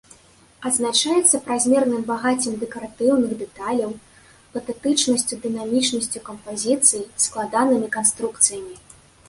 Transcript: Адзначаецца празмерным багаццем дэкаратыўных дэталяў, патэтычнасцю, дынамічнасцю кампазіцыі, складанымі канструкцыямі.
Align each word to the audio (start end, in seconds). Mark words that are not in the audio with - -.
Адзначаецца 0.67 1.39
празмерным 1.49 2.01
багаццем 2.11 2.55
дэкаратыўных 2.63 3.31
дэталяў, 3.43 3.91
патэтычнасцю, 4.57 5.41
дынамічнасцю 5.47 6.19
кампазіцыі, 6.33 7.07
складанымі 7.29 7.87
канструкцыямі. 8.01 8.75